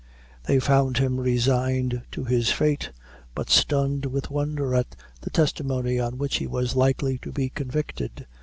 They 0.45 0.57
found 0.57 0.97
him 0.97 1.19
resigned 1.19 2.01
to 2.09 2.23
his 2.25 2.51
fate, 2.51 2.89
but 3.35 3.51
stunned 3.51 4.07
with 4.07 4.31
wonder 4.31 4.73
at 4.73 4.95
the 5.21 5.29
testimony 5.29 5.99
on 5.99 6.17
which 6.17 6.37
he 6.37 6.47
was 6.47 6.75
likely 6.75 7.19
to 7.19 7.31
be 7.31 7.49
convicted. 7.49 8.25